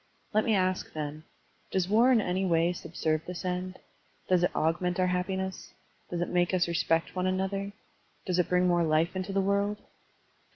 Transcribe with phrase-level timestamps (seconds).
[0.33, 1.25] Let me ask, then:
[1.69, 3.77] Does war in any way subserve this end?
[4.27, 5.75] does it augment our happi ness?
[6.09, 7.71] does it make us respect one another?
[8.25, 9.77] does it bring more life into the world?